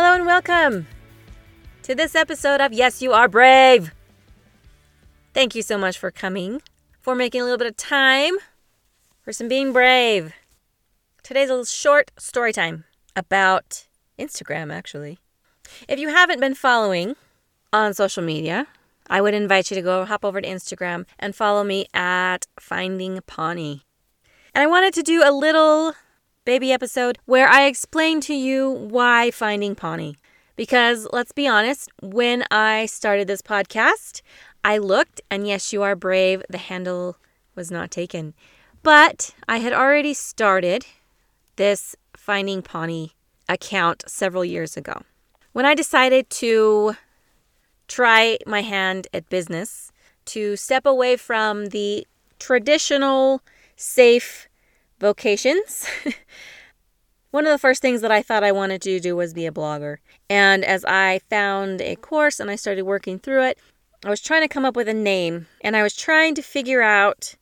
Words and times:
Hello 0.00 0.14
and 0.14 0.26
welcome 0.26 0.86
to 1.82 1.92
this 1.92 2.14
episode 2.14 2.60
of 2.60 2.72
Yes, 2.72 3.02
You 3.02 3.12
Are 3.14 3.26
Brave. 3.26 3.92
Thank 5.34 5.56
you 5.56 5.62
so 5.62 5.76
much 5.76 5.98
for 5.98 6.12
coming, 6.12 6.62
for 7.00 7.16
making 7.16 7.40
a 7.40 7.44
little 7.44 7.58
bit 7.58 7.66
of 7.66 7.76
time 7.76 8.34
for 9.22 9.32
some 9.32 9.48
being 9.48 9.72
brave. 9.72 10.34
Today's 11.24 11.48
a 11.48 11.52
little 11.54 11.64
short 11.64 12.12
story 12.16 12.52
time 12.52 12.84
about 13.16 13.88
Instagram, 14.20 14.72
actually. 14.72 15.18
If 15.88 15.98
you 15.98 16.10
haven't 16.10 16.38
been 16.38 16.54
following 16.54 17.16
on 17.72 17.92
social 17.92 18.22
media, 18.22 18.68
I 19.10 19.20
would 19.20 19.34
invite 19.34 19.68
you 19.68 19.74
to 19.74 19.82
go 19.82 20.04
hop 20.04 20.24
over 20.24 20.40
to 20.40 20.46
Instagram 20.46 21.06
and 21.18 21.34
follow 21.34 21.64
me 21.64 21.86
at 21.92 22.46
Finding 22.60 23.18
Pawnee. 23.26 23.82
And 24.54 24.62
I 24.62 24.68
wanted 24.68 24.94
to 24.94 25.02
do 25.02 25.24
a 25.24 25.32
little 25.32 25.94
baby 26.48 26.72
episode 26.72 27.18
where 27.26 27.46
I 27.46 27.66
explain 27.66 28.22
to 28.22 28.32
you 28.32 28.70
why 28.70 29.30
finding 29.30 29.74
Pawnee. 29.74 30.16
Because 30.56 31.06
let's 31.12 31.30
be 31.30 31.46
honest, 31.46 31.90
when 32.00 32.42
I 32.50 32.86
started 32.86 33.28
this 33.28 33.42
podcast, 33.42 34.22
I 34.64 34.78
looked 34.78 35.20
and 35.30 35.46
yes, 35.46 35.74
you 35.74 35.82
are 35.82 35.94
brave, 35.94 36.42
the 36.48 36.56
handle 36.56 37.18
was 37.54 37.70
not 37.70 37.90
taken. 37.90 38.32
But 38.82 39.34
I 39.46 39.58
had 39.58 39.74
already 39.74 40.14
started 40.14 40.86
this 41.56 41.94
Finding 42.16 42.62
Pawnee 42.62 43.12
account 43.46 44.04
several 44.06 44.42
years 44.42 44.74
ago. 44.74 45.02
When 45.52 45.66
I 45.66 45.74
decided 45.74 46.30
to 46.30 46.96
try 47.88 48.38
my 48.46 48.62
hand 48.62 49.06
at 49.12 49.28
business, 49.28 49.92
to 50.24 50.56
step 50.56 50.86
away 50.86 51.18
from 51.18 51.66
the 51.66 52.06
traditional 52.38 53.42
safe 53.76 54.47
vocations. 54.98 55.86
One 57.30 57.46
of 57.46 57.52
the 57.52 57.58
first 57.58 57.82
things 57.82 58.00
that 58.00 58.10
I 58.10 58.22
thought 58.22 58.42
I 58.42 58.52
wanted 58.52 58.80
to 58.82 59.00
do 59.00 59.14
was 59.14 59.34
be 59.34 59.46
a 59.46 59.52
blogger. 59.52 59.98
And 60.30 60.64
as 60.64 60.84
I 60.86 61.20
found 61.28 61.82
a 61.82 61.96
course 61.96 62.40
and 62.40 62.50
I 62.50 62.56
started 62.56 62.82
working 62.82 63.18
through 63.18 63.44
it, 63.44 63.58
I 64.04 64.10
was 64.10 64.20
trying 64.20 64.42
to 64.42 64.48
come 64.48 64.64
up 64.64 64.76
with 64.76 64.88
a 64.88 64.94
name 64.94 65.46
and 65.60 65.76
I 65.76 65.82
was 65.82 65.94
trying 65.94 66.34
to 66.36 66.42
figure 66.42 66.82
out 66.82 67.34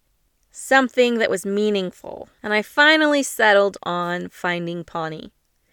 something 0.51 1.19
that 1.19 1.31
was 1.31 1.47
meaningful. 1.47 2.29
And 2.43 2.53
I 2.53 2.63
finally 2.63 3.23
settled 3.23 3.77
on 3.85 4.29
finding 4.29 4.83
Pawnee. 4.83 5.33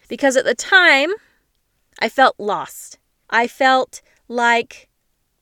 Because 0.09 0.35
at 0.35 0.45
the 0.45 0.53
time, 0.53 1.09
I 1.99 2.09
felt 2.09 2.35
lost. 2.37 2.99
I 3.29 3.47
felt 3.47 4.01
like 4.27 4.89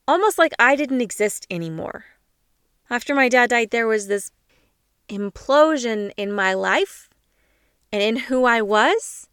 almost 0.07 0.37
like 0.37 0.53
I 0.59 0.75
didn't 0.75 1.01
exist 1.01 1.47
anymore. 1.49 2.05
After 2.89 3.15
my 3.15 3.29
dad 3.29 3.49
died, 3.49 3.71
there 3.71 3.87
was 3.87 4.07
this 4.07 4.31
implosion 5.11 6.11
in 6.15 6.31
my 6.31 6.53
life 6.53 7.09
and 7.91 8.01
in 8.01 8.15
who 8.15 8.45
I 8.45 8.61
was, 8.61 9.27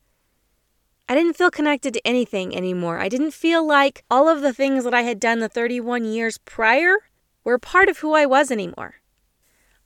I 1.09 1.15
didn't 1.15 1.37
feel 1.37 1.51
connected 1.51 1.95
to 1.95 2.07
anything 2.07 2.55
anymore. 2.55 2.98
I 2.98 3.09
didn't 3.09 3.31
feel 3.31 3.67
like 3.67 4.05
all 4.11 4.29
of 4.29 4.43
the 4.43 4.53
things 4.53 4.84
that 4.84 4.93
I 4.93 5.03
had 5.03 5.21
done 5.21 5.39
the 5.39 5.49
31 5.49 6.05
years 6.05 6.39
prior 6.39 6.97
were 7.45 7.59
part 7.59 7.89
of 7.89 7.99
who 7.99 8.12
I 8.12 8.27
was 8.27 8.50
anymore. 8.50 8.97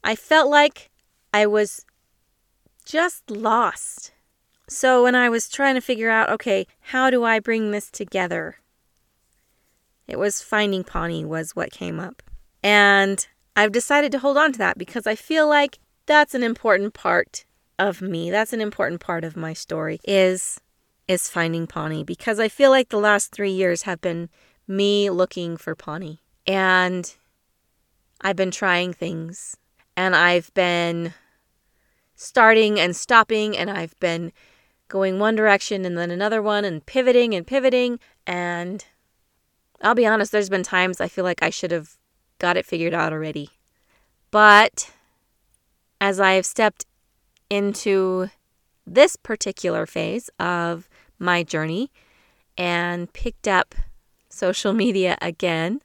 I 0.03 0.17
felt 0.17 0.51
like 0.51 0.91
I 1.33 1.47
was 1.47 1.85
just 2.85 3.31
lost. 3.31 4.13
So 4.69 5.05
when 5.05 5.15
I 5.15 5.29
was 5.29 5.49
trying 5.49 5.75
to 5.77 5.81
figure 5.81 6.11
out, 6.11 6.31
okay, 6.31 6.67
how 6.81 7.11
do 7.11 7.25
I 7.25 7.39
bring 7.39 7.71
this 7.71 7.91
together? 7.91 8.57
It 10.09 10.19
was 10.19 10.43
finding 10.43 10.83
Pawnee 10.83 11.25
was 11.25 11.55
what 11.55 11.71
came 11.71 12.01
up. 12.01 12.23
And 12.63 13.25
I've 13.55 13.73
decided 13.73 14.13
to 14.13 14.19
hold 14.19 14.37
on 14.37 14.53
to 14.53 14.59
that 14.59 14.79
because 14.79 15.07
I 15.07 15.15
feel 15.15 15.49
like 15.49 15.79
that's 16.07 16.35
an 16.35 16.43
important 16.43 16.95
part 16.95 17.45
of 17.79 18.03
me. 18.03 18.31
That's 18.31 18.53
an 18.53 18.61
important 18.61 19.01
part 19.01 19.25
of 19.25 19.37
my 19.37 19.53
story 19.53 20.01
is 20.05 20.61
is 21.09 21.29
finding 21.29 21.67
Pawnee 21.67 22.05
because 22.05 22.39
I 22.39 22.49
feel 22.49 22.71
like 22.71 22.89
the 22.89 22.99
last 22.99 23.33
3 23.33 23.51
years 23.51 23.83
have 23.83 24.01
been 24.01 24.29
me 24.69 25.11
looking 25.11 25.57
for 25.57 25.75
Pawnee. 25.75 26.21
And 26.47 27.13
I've 28.21 28.37
been 28.37 28.53
trying 28.53 28.93
things 28.93 29.57
and 29.97 30.15
I've 30.15 30.55
been 30.55 31.13
starting 32.15 32.79
and 32.79 32.95
stopping 32.95 33.57
and 33.57 33.69
I've 33.71 33.99
been 33.99 34.33
going 34.89 35.19
one 35.19 35.35
direction 35.35 35.85
and 35.85 35.99
then 35.99 36.11
another 36.11 36.41
one 36.41 36.65
and 36.65 36.85
pivoting 36.87 37.35
and 37.35 37.47
pivoting 37.47 37.99
and 38.27 38.85
I'll 39.81 39.95
be 39.95 40.07
honest 40.07 40.31
there's 40.31 40.51
been 40.51 40.63
times 40.63 41.01
I 41.01 41.09
feel 41.09 41.25
like 41.25 41.43
I 41.43 41.51
should 41.51 41.73
have 41.73 41.97
got 42.39 42.57
it 42.57 42.67
figured 42.67 42.95
out 42.95 43.13
already. 43.13 43.51
But 44.31 44.93
as 46.03 46.19
I 46.19 46.33
have 46.33 46.45
stepped 46.45 46.85
into 47.49 48.29
this 48.85 49.15
particular 49.15 49.87
phase 49.87 50.29
of 50.41 50.89
my 51.21 51.45
journey 51.45 51.93
and 52.59 53.11
picked 53.13 53.47
up 53.47 53.77
social 54.29 54.73
media 54.73 55.17
again, 55.23 55.81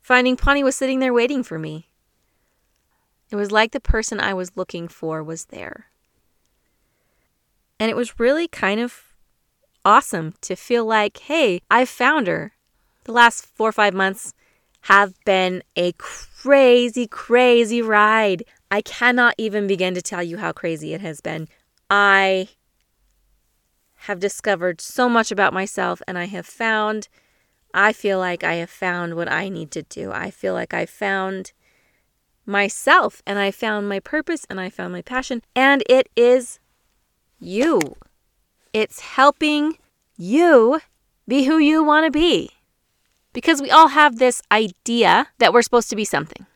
finding 0.00 0.36
Pawnee 0.36 0.64
was 0.64 0.74
sitting 0.74 0.98
there 0.98 1.14
waiting 1.14 1.44
for 1.44 1.60
me. 1.60 1.90
It 3.30 3.36
was 3.36 3.52
like 3.52 3.70
the 3.70 3.78
person 3.78 4.18
I 4.18 4.34
was 4.34 4.56
looking 4.56 4.88
for 4.88 5.22
was 5.22 5.44
there. 5.46 5.86
And 7.78 7.88
it 7.88 7.96
was 7.96 8.18
really 8.18 8.48
kind 8.48 8.80
of 8.80 9.14
awesome 9.84 10.34
to 10.40 10.56
feel 10.56 10.84
like, 10.84 11.18
hey, 11.18 11.60
I 11.70 11.84
found 11.84 12.26
her. 12.26 12.52
The 13.04 13.12
last 13.12 13.46
four 13.46 13.68
or 13.68 13.72
five 13.72 13.94
months 13.94 14.34
have 14.82 15.14
been 15.24 15.62
a 15.76 15.92
crazy, 15.92 17.06
crazy 17.06 17.80
ride. 17.80 18.44
I 18.70 18.82
cannot 18.82 19.34
even 19.38 19.66
begin 19.66 19.94
to 19.94 20.02
tell 20.02 20.22
you 20.22 20.38
how 20.38 20.52
crazy 20.52 20.92
it 20.92 21.00
has 21.00 21.20
been. 21.20 21.48
I 21.88 22.48
have 23.94 24.18
discovered 24.18 24.80
so 24.80 25.08
much 25.08 25.30
about 25.30 25.52
myself 25.52 26.02
and 26.08 26.18
I 26.18 26.24
have 26.24 26.46
found, 26.46 27.08
I 27.72 27.92
feel 27.92 28.18
like 28.18 28.42
I 28.42 28.54
have 28.54 28.70
found 28.70 29.14
what 29.14 29.30
I 29.30 29.48
need 29.48 29.70
to 29.72 29.82
do. 29.82 30.10
I 30.10 30.30
feel 30.30 30.54
like 30.54 30.74
I 30.74 30.86
found 30.86 31.52
myself 32.44 33.22
and 33.24 33.38
I 33.38 33.52
found 33.52 33.88
my 33.88 34.00
purpose 34.00 34.44
and 34.50 34.60
I 34.60 34.68
found 34.68 34.92
my 34.92 35.02
passion. 35.02 35.42
And 35.54 35.84
it 35.88 36.08
is 36.16 36.58
you. 37.38 37.80
It's 38.72 39.00
helping 39.00 39.78
you 40.16 40.80
be 41.28 41.44
who 41.44 41.58
you 41.58 41.84
want 41.84 42.06
to 42.06 42.10
be. 42.10 42.50
Because 43.32 43.62
we 43.62 43.70
all 43.70 43.88
have 43.88 44.18
this 44.18 44.42
idea 44.50 45.28
that 45.38 45.52
we're 45.52 45.62
supposed 45.62 45.90
to 45.90 45.96
be 45.96 46.04
something. 46.04 46.46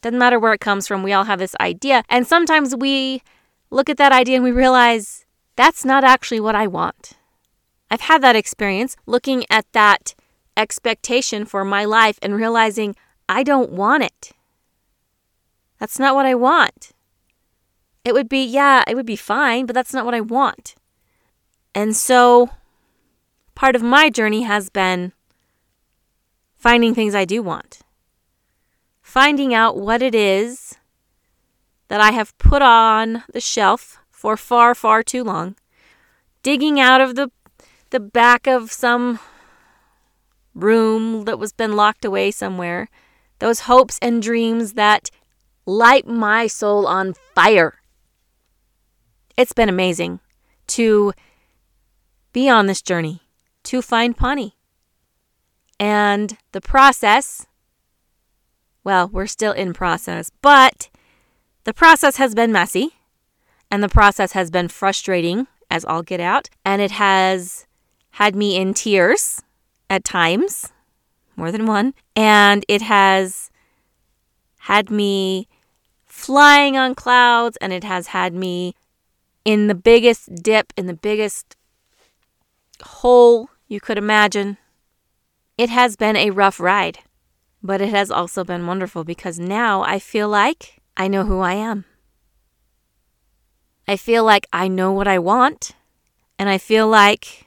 Doesn't 0.00 0.18
matter 0.18 0.38
where 0.38 0.52
it 0.52 0.60
comes 0.60 0.86
from, 0.86 1.02
we 1.02 1.12
all 1.12 1.24
have 1.24 1.38
this 1.38 1.56
idea. 1.60 2.04
And 2.08 2.26
sometimes 2.26 2.74
we 2.76 3.22
look 3.70 3.88
at 3.88 3.96
that 3.96 4.12
idea 4.12 4.36
and 4.36 4.44
we 4.44 4.52
realize 4.52 5.24
that's 5.56 5.84
not 5.84 6.04
actually 6.04 6.40
what 6.40 6.54
I 6.54 6.66
want. 6.66 7.12
I've 7.90 8.02
had 8.02 8.22
that 8.22 8.36
experience 8.36 8.96
looking 9.06 9.44
at 9.50 9.66
that 9.72 10.14
expectation 10.56 11.44
for 11.44 11.64
my 11.64 11.84
life 11.84 12.18
and 12.22 12.34
realizing 12.34 12.96
I 13.28 13.42
don't 13.42 13.70
want 13.70 14.02
it. 14.02 14.32
That's 15.78 15.98
not 15.98 16.14
what 16.14 16.26
I 16.26 16.34
want. 16.34 16.92
It 18.04 18.12
would 18.12 18.28
be, 18.28 18.44
yeah, 18.44 18.84
it 18.86 18.94
would 18.94 19.06
be 19.06 19.16
fine, 19.16 19.66
but 19.66 19.74
that's 19.74 19.94
not 19.94 20.04
what 20.04 20.14
I 20.14 20.20
want. 20.20 20.74
And 21.74 21.96
so 21.96 22.50
part 23.54 23.74
of 23.74 23.82
my 23.82 24.10
journey 24.10 24.42
has 24.42 24.68
been 24.70 25.12
finding 26.64 26.94
things 26.94 27.14
I 27.14 27.26
do 27.26 27.42
want, 27.42 27.80
finding 29.02 29.52
out 29.52 29.76
what 29.76 30.00
it 30.00 30.14
is 30.14 30.76
that 31.88 32.00
I 32.00 32.12
have 32.12 32.36
put 32.38 32.62
on 32.62 33.22
the 33.34 33.40
shelf 33.40 33.98
for 34.10 34.34
far, 34.34 34.74
far 34.74 35.02
too 35.02 35.22
long, 35.22 35.56
digging 36.42 36.80
out 36.80 37.02
of 37.02 37.16
the, 37.16 37.30
the 37.90 38.00
back 38.00 38.46
of 38.46 38.72
some 38.72 39.18
room 40.54 41.26
that 41.26 41.38
was 41.38 41.52
been 41.52 41.76
locked 41.76 42.02
away 42.02 42.30
somewhere, 42.30 42.88
those 43.40 43.68
hopes 43.68 43.98
and 44.00 44.22
dreams 44.22 44.72
that 44.72 45.10
light 45.66 46.06
my 46.06 46.46
soul 46.46 46.86
on 46.86 47.12
fire. 47.34 47.82
It's 49.36 49.52
been 49.52 49.68
amazing 49.68 50.20
to 50.68 51.12
be 52.32 52.48
on 52.48 52.64
this 52.64 52.80
journey 52.80 53.20
to 53.64 53.82
find 53.82 54.16
Pawnee. 54.16 54.53
And 55.78 56.36
the 56.52 56.60
process, 56.60 57.46
well, 58.82 59.08
we're 59.08 59.26
still 59.26 59.52
in 59.52 59.72
process, 59.72 60.30
but 60.42 60.88
the 61.64 61.74
process 61.74 62.16
has 62.16 62.34
been 62.34 62.52
messy 62.52 62.94
and 63.70 63.82
the 63.82 63.88
process 63.88 64.32
has 64.32 64.50
been 64.50 64.68
frustrating 64.68 65.46
as 65.70 65.84
all 65.84 66.02
get 66.02 66.20
out. 66.20 66.48
And 66.64 66.80
it 66.80 66.92
has 66.92 67.66
had 68.12 68.36
me 68.36 68.56
in 68.56 68.74
tears 68.74 69.42
at 69.90 70.04
times, 70.04 70.72
more 71.36 71.50
than 71.50 71.66
one. 71.66 71.94
And 72.14 72.64
it 72.68 72.82
has 72.82 73.50
had 74.58 74.90
me 74.90 75.48
flying 76.06 76.76
on 76.76 76.94
clouds 76.94 77.58
and 77.60 77.72
it 77.72 77.82
has 77.82 78.08
had 78.08 78.32
me 78.32 78.74
in 79.44 79.66
the 79.66 79.74
biggest 79.74 80.34
dip, 80.36 80.72
in 80.76 80.86
the 80.86 80.94
biggest 80.94 81.56
hole 82.82 83.50
you 83.66 83.80
could 83.80 83.98
imagine. 83.98 84.56
It 85.56 85.70
has 85.70 85.94
been 85.96 86.16
a 86.16 86.30
rough 86.30 86.58
ride, 86.58 86.98
but 87.62 87.80
it 87.80 87.90
has 87.90 88.10
also 88.10 88.42
been 88.42 88.66
wonderful 88.66 89.04
because 89.04 89.38
now 89.38 89.82
I 89.82 89.98
feel 89.98 90.28
like 90.28 90.80
I 90.96 91.06
know 91.06 91.24
who 91.24 91.40
I 91.40 91.54
am. 91.54 91.84
I 93.86 93.96
feel 93.96 94.24
like 94.24 94.46
I 94.52 94.66
know 94.66 94.92
what 94.92 95.06
I 95.06 95.18
want, 95.18 95.72
and 96.38 96.48
I 96.48 96.58
feel 96.58 96.88
like 96.88 97.46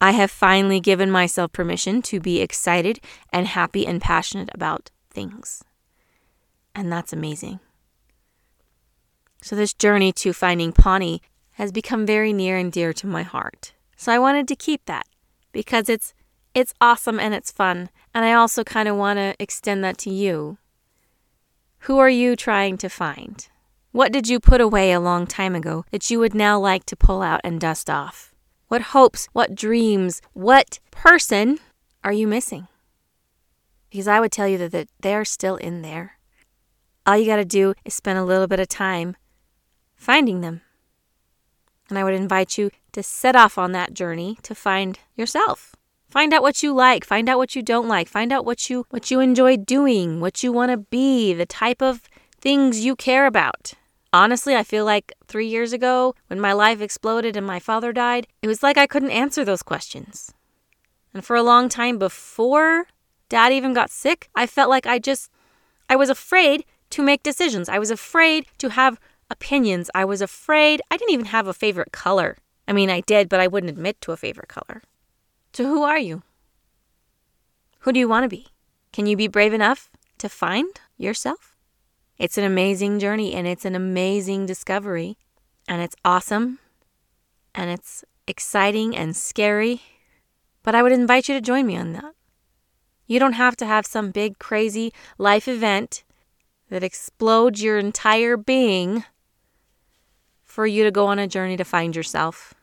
I 0.00 0.12
have 0.12 0.30
finally 0.30 0.78
given 0.78 1.10
myself 1.10 1.52
permission 1.52 2.02
to 2.02 2.20
be 2.20 2.40
excited 2.40 3.00
and 3.32 3.46
happy 3.46 3.86
and 3.86 4.00
passionate 4.00 4.50
about 4.52 4.90
things. 5.10 5.64
And 6.74 6.92
that's 6.92 7.12
amazing. 7.12 7.60
So, 9.40 9.56
this 9.56 9.72
journey 9.72 10.12
to 10.12 10.32
finding 10.32 10.72
Pawnee 10.72 11.22
has 11.52 11.72
become 11.72 12.04
very 12.04 12.32
near 12.32 12.58
and 12.58 12.70
dear 12.70 12.92
to 12.92 13.06
my 13.06 13.22
heart. 13.22 13.72
So, 13.96 14.12
I 14.12 14.18
wanted 14.18 14.46
to 14.48 14.56
keep 14.56 14.84
that 14.86 15.06
because 15.52 15.88
it's 15.88 16.14
it's 16.54 16.72
awesome 16.80 17.20
and 17.20 17.34
it's 17.34 17.50
fun. 17.50 17.90
And 18.14 18.24
I 18.24 18.32
also 18.32 18.64
kind 18.64 18.88
of 18.88 18.96
want 18.96 19.18
to 19.18 19.34
extend 19.38 19.84
that 19.84 19.98
to 19.98 20.10
you. 20.10 20.56
Who 21.80 21.98
are 21.98 22.08
you 22.08 22.34
trying 22.34 22.78
to 22.78 22.88
find? 22.88 23.46
What 23.92 24.10
did 24.10 24.26
you 24.26 24.40
put 24.40 24.62
away 24.62 24.92
a 24.92 25.00
long 25.00 25.26
time 25.26 25.54
ago 25.54 25.84
that 25.90 26.10
you 26.10 26.18
would 26.18 26.34
now 26.34 26.58
like 26.58 26.84
to 26.86 26.96
pull 26.96 27.20
out 27.20 27.40
and 27.44 27.60
dust 27.60 27.90
off? 27.90 28.34
What 28.68 28.82
hopes, 28.92 29.28
what 29.32 29.54
dreams, 29.54 30.20
what 30.32 30.80
person 30.90 31.60
are 32.02 32.12
you 32.12 32.26
missing? 32.26 32.68
Because 33.90 34.08
I 34.08 34.20
would 34.20 34.32
tell 34.32 34.48
you 34.48 34.58
that, 34.58 34.72
that 34.72 34.88
they 35.00 35.14
are 35.14 35.24
still 35.24 35.56
in 35.56 35.82
there. 35.82 36.18
All 37.06 37.16
you 37.16 37.26
got 37.26 37.36
to 37.36 37.44
do 37.44 37.74
is 37.84 37.94
spend 37.94 38.18
a 38.18 38.24
little 38.24 38.46
bit 38.46 38.60
of 38.60 38.68
time 38.68 39.14
finding 39.94 40.40
them. 40.40 40.62
And 41.88 41.98
I 41.98 42.04
would 42.04 42.14
invite 42.14 42.58
you 42.58 42.70
to 42.92 43.02
set 43.02 43.36
off 43.36 43.58
on 43.58 43.72
that 43.72 43.94
journey 43.94 44.38
to 44.42 44.54
find 44.54 44.98
yourself. 45.14 45.76
Find 46.08 46.32
out 46.32 46.42
what 46.42 46.62
you 46.62 46.72
like, 46.72 47.04
find 47.04 47.28
out 47.28 47.38
what 47.38 47.54
you 47.54 47.62
don't 47.62 47.88
like, 47.88 48.08
find 48.08 48.32
out 48.32 48.44
what 48.44 48.70
you 48.70 48.86
what 48.90 49.10
you 49.10 49.20
enjoy 49.20 49.56
doing, 49.56 50.20
what 50.20 50.42
you 50.42 50.52
want 50.52 50.70
to 50.70 50.76
be, 50.76 51.34
the 51.34 51.46
type 51.46 51.82
of 51.82 52.02
things 52.40 52.84
you 52.84 52.96
care 52.96 53.26
about. 53.26 53.74
Honestly, 54.12 54.56
I 54.56 54.62
feel 54.62 54.84
like 54.84 55.12
3 55.26 55.46
years 55.46 55.72
ago 55.72 56.14
when 56.28 56.40
my 56.40 56.52
life 56.52 56.80
exploded 56.80 57.36
and 57.36 57.46
my 57.46 57.58
father 57.58 57.92
died, 57.92 58.26
it 58.40 58.48
was 58.48 58.62
like 58.62 58.78
I 58.78 58.86
couldn't 58.86 59.10
answer 59.10 59.44
those 59.44 59.62
questions. 59.62 60.32
And 61.12 61.24
for 61.24 61.36
a 61.36 61.42
long 61.42 61.68
time 61.68 61.98
before 61.98 62.86
dad 63.28 63.52
even 63.52 63.74
got 63.74 63.90
sick, 63.90 64.30
I 64.34 64.46
felt 64.46 64.70
like 64.70 64.86
I 64.86 64.98
just 64.98 65.30
I 65.90 65.96
was 65.96 66.08
afraid 66.08 66.64
to 66.90 67.02
make 67.02 67.22
decisions. 67.22 67.68
I 67.68 67.78
was 67.78 67.90
afraid 67.90 68.46
to 68.58 68.70
have 68.70 68.98
opinions. 69.30 69.90
I 69.94 70.04
was 70.04 70.20
afraid. 70.20 70.80
I 70.90 70.96
didn't 70.96 71.12
even 71.12 71.26
have 71.26 71.46
a 71.46 71.54
favorite 71.54 71.92
color. 71.92 72.36
I 72.68 72.72
mean, 72.72 72.90
I 72.90 73.00
did, 73.00 73.28
but 73.28 73.40
I 73.40 73.46
wouldn't 73.46 73.70
admit 73.70 74.00
to 74.02 74.12
a 74.12 74.16
favorite 74.16 74.48
color. 74.48 74.82
So, 75.52 75.64
who 75.64 75.82
are 75.82 75.98
you? 75.98 76.22
Who 77.80 77.92
do 77.92 78.00
you 78.00 78.08
want 78.08 78.24
to 78.24 78.28
be? 78.28 78.48
Can 78.92 79.06
you 79.06 79.16
be 79.16 79.28
brave 79.28 79.52
enough 79.52 79.90
to 80.18 80.28
find 80.28 80.68
yourself? 80.96 81.56
It's 82.18 82.38
an 82.38 82.44
amazing 82.44 82.98
journey 82.98 83.34
and 83.34 83.46
it's 83.46 83.64
an 83.64 83.74
amazing 83.74 84.46
discovery. 84.46 85.16
And 85.68 85.82
it's 85.82 85.96
awesome 86.04 86.58
and 87.54 87.70
it's 87.70 88.04
exciting 88.26 88.96
and 88.96 89.16
scary. 89.16 89.82
But 90.62 90.74
I 90.74 90.82
would 90.82 90.92
invite 90.92 91.28
you 91.28 91.34
to 91.34 91.40
join 91.40 91.66
me 91.66 91.76
on 91.76 91.92
that. 91.92 92.14
You 93.06 93.18
don't 93.18 93.34
have 93.34 93.56
to 93.56 93.66
have 93.66 93.86
some 93.86 94.10
big, 94.10 94.38
crazy 94.38 94.92
life 95.16 95.46
event 95.46 96.02
that 96.70 96.82
explodes 96.82 97.62
your 97.62 97.78
entire 97.78 98.36
being 98.36 99.04
for 100.56 100.66
you 100.66 100.84
to 100.84 100.90
go 100.90 101.06
on 101.08 101.18
a 101.18 101.26
journey 101.26 101.54
to 101.54 101.64
find 101.64 101.94
yourself. 101.94 102.54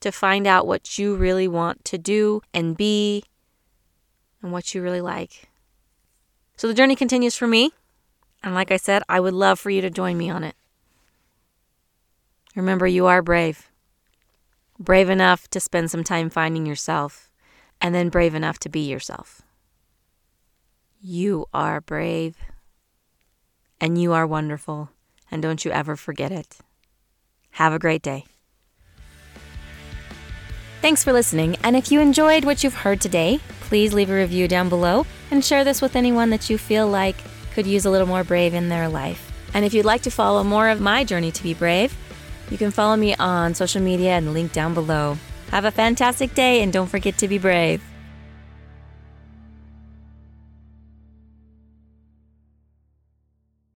To 0.00 0.10
find 0.10 0.44
out 0.44 0.66
what 0.66 0.98
you 0.98 1.14
really 1.14 1.46
want 1.46 1.84
to 1.84 1.96
do 1.96 2.42
and 2.52 2.76
be 2.76 3.22
and 4.42 4.50
what 4.50 4.74
you 4.74 4.82
really 4.82 5.00
like. 5.00 5.48
So 6.56 6.66
the 6.66 6.74
journey 6.74 6.96
continues 6.96 7.36
for 7.36 7.46
me. 7.46 7.70
And 8.42 8.56
like 8.56 8.72
I 8.72 8.76
said, 8.76 9.04
I 9.08 9.20
would 9.20 9.34
love 9.34 9.60
for 9.60 9.70
you 9.70 9.80
to 9.80 9.88
join 9.88 10.18
me 10.18 10.28
on 10.28 10.42
it. 10.42 10.56
Remember, 12.56 12.88
you 12.88 13.06
are 13.06 13.22
brave. 13.22 13.70
Brave 14.80 15.08
enough 15.08 15.46
to 15.50 15.60
spend 15.60 15.92
some 15.92 16.02
time 16.02 16.28
finding 16.28 16.66
yourself, 16.66 17.30
and 17.80 17.94
then 17.94 18.08
brave 18.08 18.34
enough 18.34 18.58
to 18.60 18.68
be 18.68 18.80
yourself. 18.80 19.42
You 21.00 21.46
are 21.54 21.80
brave, 21.80 22.36
and 23.80 23.96
you 23.96 24.12
are 24.12 24.26
wonderful, 24.26 24.90
and 25.30 25.42
don't 25.42 25.64
you 25.64 25.70
ever 25.70 25.96
forget 25.96 26.32
it. 26.32 26.58
Have 27.52 27.72
a 27.72 27.78
great 27.78 28.02
day. 28.02 28.24
Thanks 30.80 31.02
for 31.02 31.12
listening, 31.12 31.56
and 31.64 31.74
if 31.76 31.90
you 31.90 32.00
enjoyed 32.00 32.44
what 32.44 32.62
you've 32.62 32.74
heard 32.74 33.00
today, 33.00 33.40
please 33.62 33.92
leave 33.92 34.10
a 34.10 34.14
review 34.14 34.46
down 34.46 34.68
below 34.68 35.06
and 35.30 35.44
share 35.44 35.64
this 35.64 35.82
with 35.82 35.96
anyone 35.96 36.30
that 36.30 36.48
you 36.48 36.56
feel 36.56 36.86
like 36.86 37.16
could 37.52 37.66
use 37.66 37.84
a 37.84 37.90
little 37.90 38.06
more 38.06 38.22
brave 38.22 38.54
in 38.54 38.68
their 38.68 38.88
life. 38.88 39.32
And 39.54 39.64
if 39.64 39.74
you'd 39.74 39.84
like 39.84 40.02
to 40.02 40.10
follow 40.10 40.44
more 40.44 40.68
of 40.68 40.80
my 40.80 41.02
journey 41.02 41.32
to 41.32 41.42
be 41.42 41.54
brave, 41.54 41.96
you 42.50 42.56
can 42.56 42.70
follow 42.70 42.96
me 42.96 43.14
on 43.16 43.54
social 43.54 43.82
media 43.82 44.12
and 44.12 44.32
link 44.32 44.52
down 44.52 44.72
below. 44.72 45.18
Have 45.50 45.64
a 45.64 45.70
fantastic 45.70 46.34
day 46.34 46.62
and 46.62 46.72
don't 46.72 46.86
forget 46.86 47.18
to 47.18 47.28
be 47.28 47.38
brave. 47.38 47.82